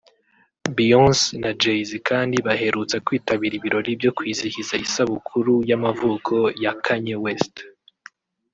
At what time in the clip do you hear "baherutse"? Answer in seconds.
2.45-2.95